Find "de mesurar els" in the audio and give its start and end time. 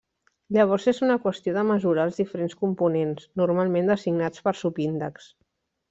1.59-2.19